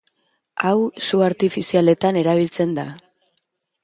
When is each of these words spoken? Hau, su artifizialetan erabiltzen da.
Hau, 0.69 0.77
su 1.09 1.19
artifizialetan 1.27 2.19
erabiltzen 2.25 2.73
da. 2.79 2.87